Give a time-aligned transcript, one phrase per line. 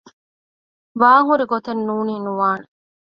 [0.99, 2.65] ވާންހުރި ގޮތެއް ނޫނީ ނުވާނެ